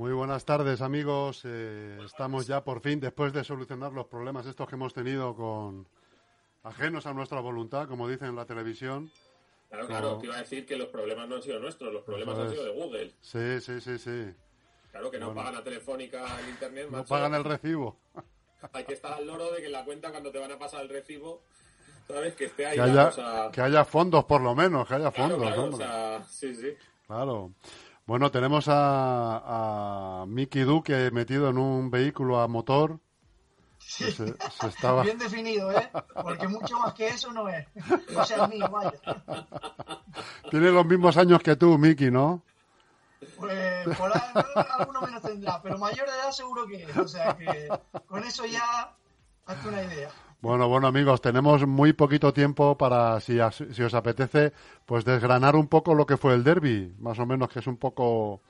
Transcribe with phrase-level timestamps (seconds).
[0.00, 1.42] Muy buenas tardes, amigos.
[1.44, 5.86] Eh, estamos ya por fin, después de solucionar los problemas estos que hemos tenido con
[6.62, 9.10] ajenos a nuestra voluntad, como dicen en la televisión.
[9.68, 12.38] Claro, claro, te iba a decir que los problemas no han sido nuestros, los problemas
[12.38, 13.12] han sido de Google.
[13.20, 14.34] Sí, sí, sí, sí.
[14.90, 16.88] Claro, que no pagan a Telefónica el Internet.
[16.90, 17.98] No pagan el recibo.
[18.72, 20.88] Hay que estar al loro de que la cuenta cuando te van a pasar el
[20.88, 21.42] recibo,
[22.08, 22.76] sabes, que esté ahí.
[22.76, 25.40] Que haya, que haya fondos, por lo menos, que haya fondos.
[25.40, 26.74] Claro, o sea, sí, sí.
[27.06, 27.52] Claro.
[28.10, 32.98] Bueno, tenemos a, a Mickey Duque metido en un vehículo a motor.
[33.78, 34.10] Sí.
[34.10, 34.34] Se,
[34.66, 35.04] estaba...
[35.04, 35.88] Bien definido, ¿eh?
[36.20, 37.68] Porque mucho más que eso no es.
[38.16, 38.94] O sea, mío, vaya.
[40.50, 42.42] Tiene los mismos años que tú, Mickey, ¿no?
[43.38, 44.44] Pues por ahí,
[44.80, 46.96] alguno menos tendrá, pero mayor de edad seguro que es.
[46.96, 47.68] O sea que
[48.08, 48.92] con eso ya
[49.46, 50.10] hazte una idea.
[50.40, 54.54] Bueno, bueno amigos, tenemos muy poquito tiempo para, si, si, os apetece,
[54.86, 57.76] pues desgranar un poco lo que fue el derby, más o menos que es un
[57.76, 58.40] poco,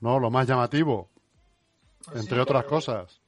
[0.00, 0.20] ¿no?
[0.20, 1.10] Lo más llamativo,
[2.04, 3.20] pues entre otras cosas.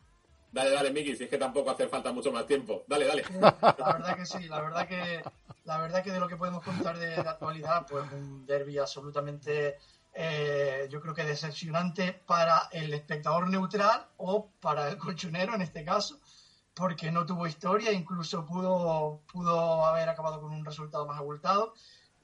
[0.52, 2.84] Dale, dale, Miki, si es que tampoco hace falta mucho más tiempo.
[2.86, 3.24] Dale, dale.
[3.40, 5.20] La verdad que sí, la verdad que,
[5.64, 9.78] la verdad que de lo que podemos contar de la actualidad, pues un derby absolutamente,
[10.12, 15.84] eh, yo creo que decepcionante para el espectador neutral o para el colchonero en este
[15.84, 16.20] caso
[16.74, 21.74] porque no tuvo historia, incluso pudo, pudo haber acabado con un resultado más abultado.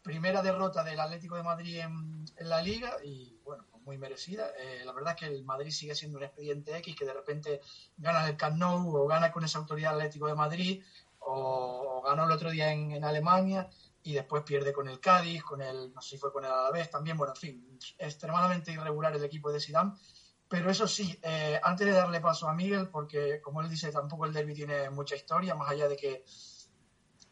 [0.03, 4.51] Primera derrota del Atlético de Madrid en, la liga y bueno, pues muy merecida.
[4.59, 7.61] Eh, la verdad es que el Madrid sigue siendo un expediente X que de repente
[7.97, 10.83] gana el Camp o gana con esa autoridad Atlético de Madrid
[11.21, 13.69] o, ganó el otro día en, en, Alemania
[14.03, 16.91] y después pierde con el Cádiz, con el, no sé si fue con el Alavés
[16.91, 19.93] también, bueno, en fin, extremadamente irregular el equipo de Zidane
[20.51, 24.27] pero eso sí, eh, antes de darle paso a Miguel, porque como él dice, tampoco
[24.27, 26.25] el derby tiene mucha historia, más allá de que,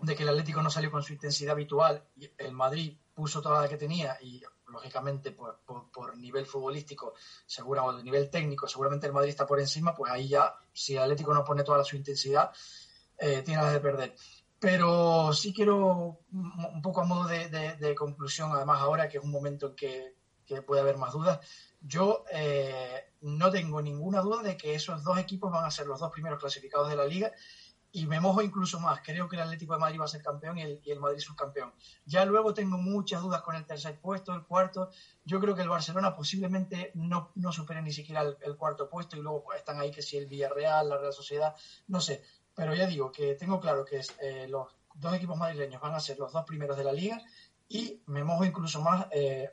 [0.03, 3.63] de que el Atlético no salió con su intensidad habitual, y el Madrid puso toda
[3.63, 9.31] la que tenía y lógicamente por, por, nivel futbolístico, seguramente, nivel técnico, seguramente el Madrid
[9.31, 12.53] está por encima, pues ahí ya, si el Atlético no pone toda su intensidad,
[13.19, 14.15] eh, tiene la de perder.
[14.61, 19.67] Pero sí quiero, un poco a modo de, conclusión, además ahora que es un momento
[19.71, 20.18] en que,
[20.49, 21.39] que puede haber más dudas,
[21.81, 26.01] yo eh, no tengo ninguna duda de que esos dos equipos van a ser los
[26.01, 27.33] dos primeros clasificados de la liga
[27.93, 29.01] y me mojo incluso más.
[29.03, 31.21] Creo que el Atlético de Madrid va a ser campeón y el, y el Madrid
[31.21, 31.73] subcampeón.
[32.05, 34.91] Ya luego tengo muchas dudas con el tercer puesto, el cuarto.
[35.25, 39.21] Yo creo que el Barcelona posiblemente no, no supere ni siquiera el, cuarto puesto y
[39.21, 41.55] luego están ahí que si el Villarreal, la Real Sociedad,
[41.87, 42.23] no sé.
[42.55, 46.19] Pero ya digo que tengo claro que eh, los dos equipos madrileños van a ser
[46.19, 47.23] los dos primeros de la liga
[47.69, 49.51] y me mojo incluso más eh,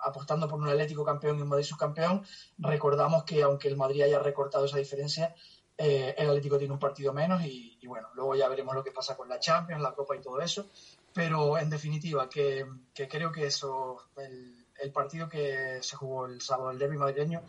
[0.00, 2.24] apostando por un Atlético campeón y un Madrid subcampeón.
[2.58, 5.34] Recordamos que aunque el Madrid haya recortado esa diferencia,
[5.76, 9.16] eh, el Atlético tiene un partido menos y, bueno, luego ya veremos lo que pasa
[9.16, 10.70] con la Champions, la Copa y todo eso.
[11.12, 16.78] Pero en definitiva, que, creo que eso, el, partido que se jugó el sábado, el
[16.78, 17.42] derby madrileño,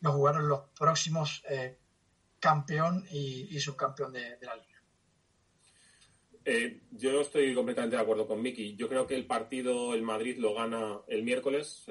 [0.00, 1.78] lo jugaron los próximos eh,
[2.40, 4.77] campeón y, subcampeón de la liga.
[6.50, 8.74] Eh, yo estoy completamente de acuerdo con Miki.
[8.74, 11.84] Yo creo que el partido, el Madrid lo gana el miércoles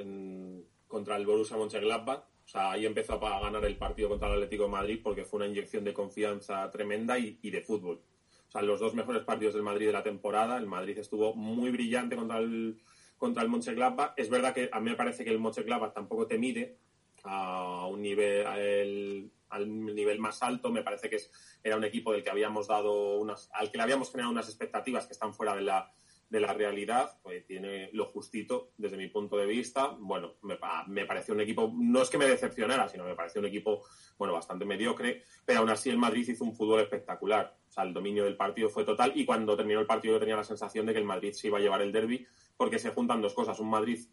[0.88, 2.24] contra el Borussia Mönchengladbach.
[2.44, 5.38] O sea, ahí empezó a ganar el partido contra el Atlético de Madrid porque fue
[5.38, 8.02] una inyección de confianza tremenda y, de fútbol.
[8.48, 10.58] O sea, los dos mejores partidos del Madrid de la temporada.
[10.58, 12.82] El Madrid estuvo muy brillante contra el,
[13.16, 14.14] contra el Mönchengladbach.
[14.18, 16.80] Es verdad que a mí me parece que el Mönchengladbach tampoco te mide
[17.26, 20.72] a un nivel, al nivel más alto.
[20.72, 21.18] Me parece que
[21.64, 25.08] era un equipo del que habíamos dado unas, al que le habíamos generado unas expectativas
[25.08, 25.92] que están fuera de la,
[26.30, 29.96] de la realidad, pues tiene lo justito desde mi punto de vista.
[30.00, 33.48] Bueno, me, me, pareció un equipo, no es que me decepcionara, sino me pareció un
[33.48, 33.84] equipo,
[34.18, 37.58] bueno, bastante mediocre, pero aún así el Madrid hizo un fútbol espectacular.
[37.68, 40.36] O sea, el dominio del partido fue total y cuando terminó el partido yo tenía
[40.36, 42.26] la sensación de que el Madrid se iba a llevar el derby
[42.58, 43.60] porque se juntan dos cosas.
[43.60, 44.06] Un Madrid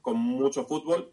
[0.00, 1.12] con mucho fútbol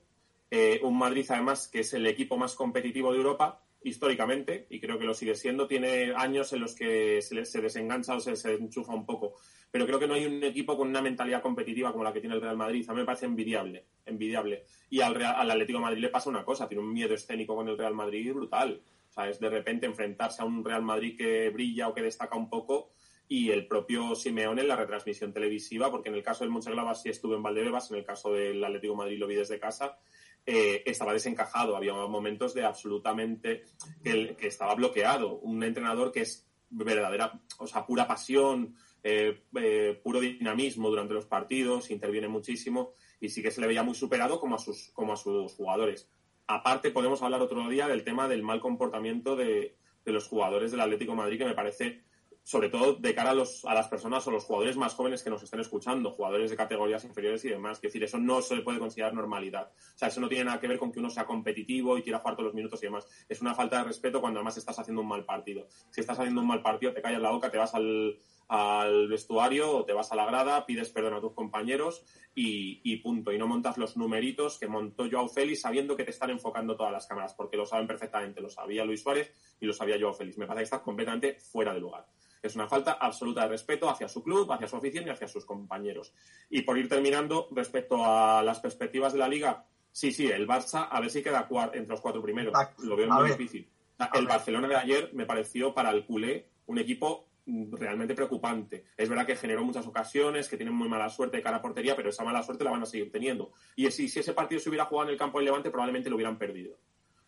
[0.51, 4.99] eh, un Madrid, además, que es el equipo más competitivo de Europa históricamente, y creo
[4.99, 5.67] que lo sigue siendo.
[5.67, 9.35] Tiene años en los que se, desengancha o se, enchufa un poco.
[9.71, 12.35] Pero creo que no hay un equipo con una mentalidad competitiva como la que tiene
[12.35, 12.85] el Real Madrid.
[12.89, 13.85] A mí me parece envidiable.
[14.05, 14.65] envidiable.
[14.89, 17.77] Y al, al Atlético Madrid le pasa una cosa: tiene un miedo escénico con el
[17.77, 18.81] Real Madrid brutal.
[19.09, 22.35] O sea, es de repente enfrentarse a un Real Madrid que brilla o que destaca
[22.35, 22.91] un poco
[23.31, 27.09] y el propio Simeone en la retransmisión televisiva, porque en el caso del Mönchengladbach sí
[27.09, 29.99] estuve en Valdebebas, en el caso del Atlético Madrid lo vi desde casa,
[30.51, 31.77] eh, estaba desencajado.
[31.77, 33.65] Había momentos de absolutamente
[34.03, 35.37] que, estaba bloqueado.
[35.41, 41.27] Un entrenador que es verdadera, o sea, pura pasión, eh, eh, puro dinamismo durante los
[41.27, 45.13] partidos, interviene muchísimo y sí que se le veía muy superado como a sus, como
[45.13, 46.09] a sus jugadores.
[46.47, 51.13] Aparte, podemos hablar otro día del tema del mal comportamiento de, los jugadores del Atlético
[51.13, 52.01] Madrid, que me parece
[52.49, 55.29] sobre todo de cara a, los, a las personas o los jugadores más jóvenes que
[55.29, 57.77] nos estén escuchando, jugadores de categorías inferiores y demás.
[57.77, 59.67] Es decir, eso no se puede considerar normalidad.
[59.67, 62.17] O sea, eso no tiene nada que ver con que uno sea competitivo y quiera
[62.17, 63.07] jugar todos los minutos y demás.
[63.29, 65.67] Es una falta de respeto cuando además estás haciendo un mal partido.
[65.91, 68.17] Si estás haciendo un mal partido, te callas la boca, te vas al,
[68.49, 72.03] al vestuario o te vas a la grada, pides perdón a tus compañeros
[72.33, 73.31] y, y, punto.
[73.31, 76.91] Y no montas los numeritos que montó Joao Félix sabiendo que te están enfocando todas
[76.91, 78.41] las cámaras, porque lo saben perfectamente.
[78.41, 80.39] Lo sabía Luis Suárez y lo sabía Joao Félix.
[80.39, 82.07] Me parece que estás completamente fuera de lugar.
[82.41, 85.45] Es una falta absoluta de respeto hacia su club, hacia su afición y hacia sus
[85.45, 86.13] compañeros.
[86.49, 90.87] Y por ir terminando, respecto a las perspectivas de la liga, sí, sí, el Barça
[90.89, 92.53] a ver si queda entre los cuatro primeros.
[92.79, 93.69] Lo veo muy difícil.
[94.13, 97.28] El Barcelona de ayer me pareció para el culé un equipo
[97.71, 98.85] realmente preocupante.
[98.97, 101.95] Es verdad que generó muchas ocasiones, que tienen muy mala suerte de cara a portería,
[101.95, 103.51] pero esa mala suerte la van a seguir teniendo.
[103.75, 106.15] Y si, si ese partido se hubiera jugado en el campo del Levante, probablemente lo
[106.15, 106.77] hubieran perdido.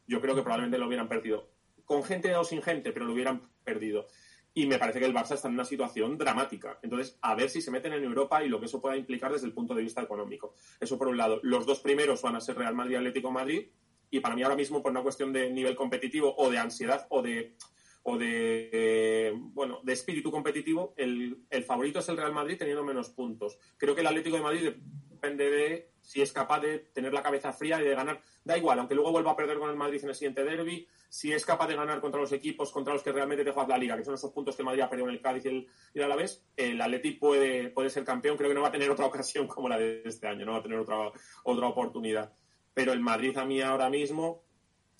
[0.07, 1.49] Yo creo que probablemente lo hubieran perdido.
[1.85, 4.07] Con gente o sin gente, pero lo hubieran perdido.
[4.53, 6.77] Y me parece que el Barça está en una situación dramática.
[6.81, 9.47] Entonces, a ver si se meten en Europa y lo que eso pueda implicar desde
[9.47, 10.55] el punto de vista económico.
[10.79, 11.39] Eso por un lado.
[11.43, 13.69] Los dos primeros van a ser Real Madrid y Atlético Madrid.
[14.09, 17.21] Y para mí ahora mismo, por una cuestión de nivel competitivo o de ansiedad o
[17.21, 17.55] de
[18.03, 23.09] o de bueno de espíritu competitivo, el, el, favorito es el Real Madrid teniendo menos
[23.09, 23.57] puntos.
[23.77, 24.71] Creo que el Atlético de Madrid
[25.09, 28.19] depende de si es capaz de tener la cabeza fría y de ganar.
[28.43, 31.31] Da igual, aunque luego vuelva a perder con el Madrid en el siguiente derby, si
[31.31, 33.97] es capaz de ganar contra los equipos contra los que realmente te juegas la liga,
[33.97, 36.05] que son esos puntos que Madrid ha perdido en el Cádiz y el, y el
[36.05, 38.35] Alavés, el Atlético puede, puede ser campeón.
[38.35, 40.57] Creo que no va a tener otra ocasión como la de este año, no va
[40.57, 41.11] a tener otra,
[41.43, 42.33] otra oportunidad.
[42.73, 44.43] Pero el Madrid a mí ahora mismo,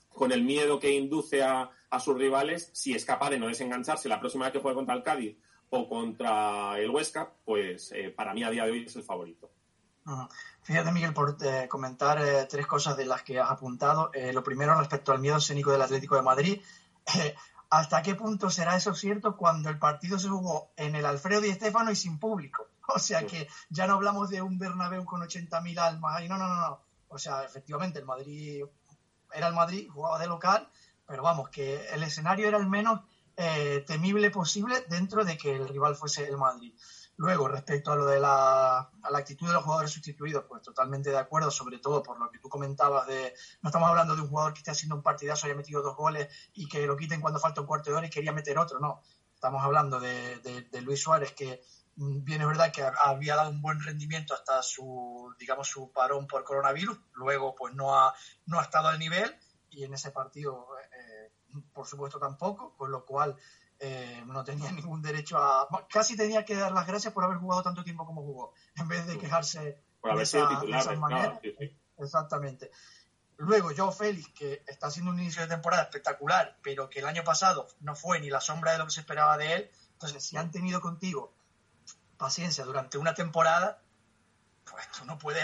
[0.10, 4.10] con el miedo que induce a, a sus rivales, si es capaz de no desengancharse
[4.10, 5.38] la próxima vez que juegue contra el Cádiz
[5.70, 9.52] o contra el Huesca, pues eh, para mí a día de hoy es el favorito.
[10.64, 14.12] Fíjate, Miguel, por eh, comentar eh, tres cosas de las que has apuntado.
[14.14, 16.62] Eh, lo primero, respecto al miedo escénico del Atlético de Madrid.
[17.70, 21.54] ¿Hasta qué punto será eso cierto cuando el partido se jugó en el Alfredo Di
[21.54, 22.68] Stéfano y sin público?
[22.94, 26.28] O sea que ya no hablamos de un Bernabéu con 80.000 almas.
[26.28, 26.82] no, no, no, no.
[27.08, 28.66] O sea, efectivamente, el Madrid
[29.32, 30.70] era el Madrid, jugaba de local,
[31.12, 33.02] pero vamos, que el escenario era el menos
[33.36, 36.74] eh, temible posible dentro de que el rival fuese el Madrid.
[37.18, 41.10] Luego, respecto a lo de la, a la, actitud de los jugadores sustituidos, pues totalmente
[41.10, 44.30] de acuerdo, sobre todo por lo que tú comentabas de, no estamos hablando de un
[44.30, 47.42] jugador que esté haciendo un partidazo, haya metido dos goles y que lo quiten cuando
[47.42, 49.02] falta un cuarto de hora y quería meter otro, no.
[49.36, 51.62] Estamos hablando de, de, de Luis Suárez, que
[51.98, 56.26] mm, bien es verdad que había dado un buen rendimiento hasta su, digamos, su parón
[56.26, 58.14] por coronavirus, luego pues no ha,
[58.46, 59.38] no ha estado al nivel
[59.72, 60.68] y en ese partido
[61.74, 63.36] por supuesto tampoco, con lo cual
[63.80, 65.68] eh, no tenía ningún derecho a...
[65.90, 69.06] Casi tenía que dar las gracias por haber jugado tanto tiempo como jugó, en vez
[69.08, 71.42] de quejarse por haber sido titular,
[71.98, 72.72] Exactamente.
[73.38, 77.24] Luego, Joe Félix, que está haciendo un inicio de temporada espectacular, pero que el año
[77.24, 79.72] pasado no fue ni la sombra de lo que se esperaba de él.
[79.94, 81.34] Entonces, si han tenido contigo
[82.18, 83.82] paciencia durante una temporada,
[84.72, 85.44] pues tú no puedes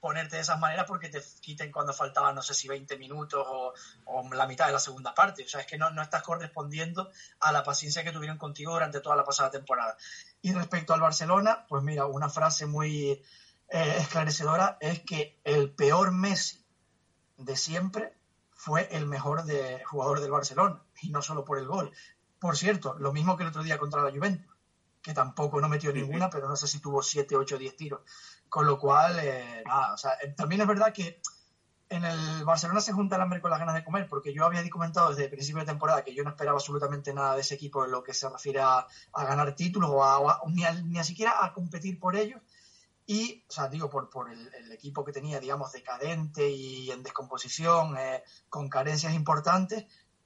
[0.00, 3.72] ponerte de esas maneras porque te quiten cuando faltaban, no sé si 20 minutos o,
[4.32, 5.44] la mitad de la segunda parte.
[5.44, 7.10] O sea, es que no, no, estás correspondiendo
[7.40, 9.96] a la paciencia que tuvieron contigo durante toda la pasada temporada.
[10.42, 13.22] Y respecto al Barcelona, pues mira, una frase muy
[13.68, 16.64] eh, esclarecedora es que el peor Messi
[17.36, 18.14] de siempre
[18.52, 21.92] fue el mejor de, jugador del Barcelona, y no solo por el gol.
[22.38, 24.53] Por cierto, lo mismo que el otro día contra la Juventus,
[25.04, 28.00] que tampoco no metió ninguna, pero no sé si tuvo 7, 8, 10 tiros.
[28.48, 31.20] Con lo cual, eh, nada, o sea, eh, también es verdad que
[31.90, 34.66] en el Barcelona se junta el hambre con las ganas de comer, porque yo había
[34.70, 37.84] comentado desde el principio de temporada que yo no esperaba absolutamente nada de ese equipo
[37.84, 41.52] en lo que se refiere a, ganar títulos o, a, ni, ni, a, siquiera a
[41.52, 42.40] competir por ellos.
[43.06, 47.98] Y, o sea, digo, por, por el, equipo que tenía, digamos, decadente y en descomposición,
[47.98, 49.84] eh, con carencias importantes,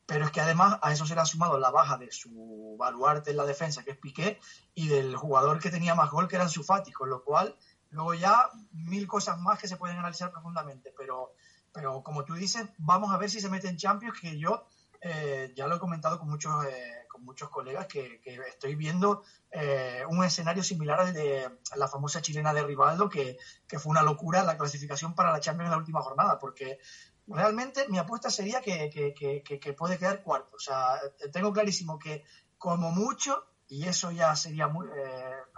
[0.08, 3.30] pero es que además a eso se le ha sumado la baja de su baluarte
[3.30, 4.40] en la defensa, que es Piqué,
[4.74, 7.54] y del jugador que tenía más gol, que era Fati, con lo cual
[7.90, 11.32] Luego ya mil cosas más que se pueden analizar profundamente, pero,
[11.72, 14.66] pero como tú dices, vamos a ver si se mete en Champions, que yo
[15.00, 20.02] eh, ya lo he comentado con muchos, eh, con muchos colegas, que, estoy viendo eh,
[20.08, 24.42] un escenario similar al de la famosa chilena de Rivaldo, que, que, fue una locura
[24.42, 26.78] la clasificación para la Champions en la última jornada, porque
[27.28, 30.56] realmente mi apuesta sería que, que puede quedar cuarto.
[30.56, 31.00] O sea,
[31.32, 32.24] tengo clarísimo que
[32.58, 34.86] como mucho, y eso ya sería muy,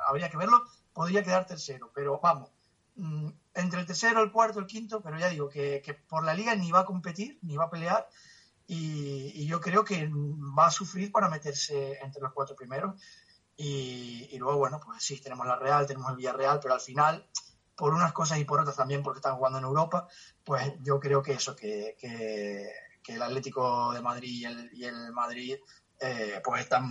[0.06, 0.62] habría que verlo,
[0.92, 2.50] podría quedar tercero, pero vamos,
[2.96, 6.54] mm, entre el tercero, el cuarto, el quinto, pero ya digo que, por la liga
[6.54, 8.08] ni va a competir, ni va a pelear,
[8.66, 10.08] y, yo creo que
[10.56, 13.02] va a sufrir para meterse entre los cuatro primeros.
[13.56, 17.26] Y, luego, bueno, pues sí, tenemos la Real, tenemos el Villarreal, pero al final,
[17.80, 20.06] por unas cosas y por otras también, porque están jugando en Europa,
[20.44, 21.96] pues yo creo que eso, que,
[23.06, 25.56] el Atlético de Madrid y el, y el Madrid
[25.98, 26.86] eh, pues están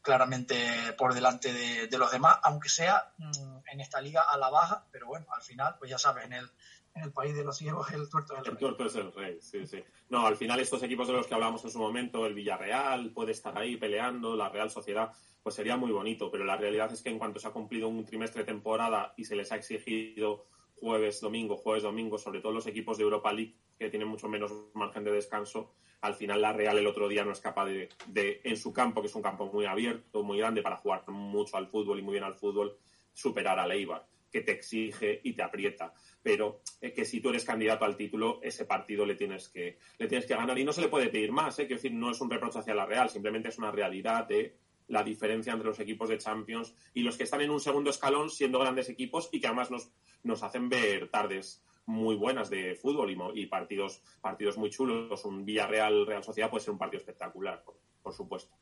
[0.00, 4.86] claramente por delante de, los demás, aunque sea mm, en esta liga a la baja,
[4.92, 6.50] pero bueno, al final, pues ya sabes, en el,
[6.96, 8.52] en el país de los ciegos el tuerto es el rey.
[8.52, 9.84] El tuerto es el rey, sí, sí.
[10.08, 13.32] No, al final estos equipos de los que hablamos en su momento, el Villarreal puede
[13.32, 15.12] estar ahí peleando, la Real Sociedad,
[15.42, 18.04] pues sería muy bonito, pero la realidad es que en cuanto se ha cumplido un
[18.04, 20.46] trimestre de temporada y se les ha exigido
[20.80, 24.52] jueves, domingo, jueves, domingo, sobre todo los equipos de Europa League que tienen mucho menos
[24.74, 28.56] margen de descanso, al final la Real el otro día no es capaz de, en
[28.56, 31.98] su campo, que es un campo muy abierto, muy grande para jugar mucho al fútbol
[31.98, 32.76] y muy bien al fútbol,
[33.12, 34.06] superar a Leibar,
[34.36, 35.94] que te exige y te aprieta.
[36.22, 40.08] Pero eh, que si tú eres candidato al título, ese partido le tienes que, le
[40.08, 40.58] tienes que ganar.
[40.58, 41.66] Y no se le puede pedir más, ¿eh?
[41.66, 45.02] que decir, no es un reproche hacia la Real, simplemente es una realidad de la
[45.02, 48.58] diferencia entre los equipos de Champions y los que están en un segundo escalón siendo
[48.58, 49.90] grandes equipos y que además nos,
[50.22, 55.24] nos hacen ver tardes muy buenas de fútbol y, partidos, partidos muy chulos.
[55.24, 57.64] Un Villarreal Real Sociedad puede ser un partido espectacular,
[58.02, 58.54] por, supuesto.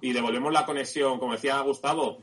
[0.00, 2.22] Y devolvemos la conexión, como decía Gustavo,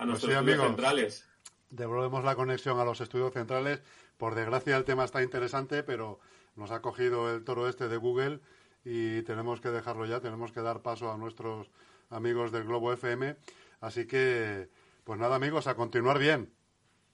[0.00, 1.28] a pues nuestros estudios centrales.
[1.68, 3.82] Devolvemos la conexión a los estudios centrales.
[4.16, 6.18] Por desgracia el tema está interesante, pero
[6.56, 8.40] nos ha cogido el toro este de Google
[8.82, 11.70] y tenemos que dejarlo ya, tenemos que dar paso a nuestros
[12.08, 13.36] amigos del Globo FM.
[13.80, 14.70] Así que,
[15.04, 16.50] pues nada amigos, a continuar bien.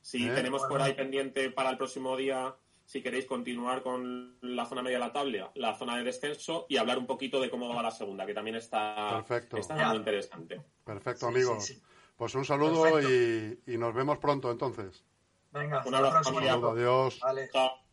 [0.00, 0.32] Sí, ¿Eh?
[0.32, 4.98] tenemos por ahí pendiente para el próximo día, si queréis continuar con la zona media
[4.98, 7.90] de la tabla, la zona de descenso y hablar un poquito de cómo va la
[7.90, 10.62] segunda, que también está, muy interesante.
[10.84, 11.82] Perfecto, amigos.
[12.16, 15.04] Pues un saludo y, nos vemos pronto entonces.
[15.52, 16.30] Venga, un abrazo.
[16.30, 17.20] Un saludo, adiós.
[17.52, 17.85] Chao.